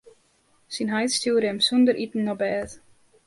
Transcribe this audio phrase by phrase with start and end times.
[0.75, 2.69] Syn heit stjoerde him sûnder iten op bêd.